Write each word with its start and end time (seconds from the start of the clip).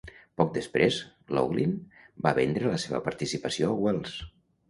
Poc 0.41 0.47
després, 0.53 0.95
Laughlin 1.39 1.75
va 2.27 2.33
vendre 2.39 2.71
la 2.73 2.79
seva 2.87 3.01
participació 3.09 3.69
a 3.69 3.77
Wells. 3.85 4.17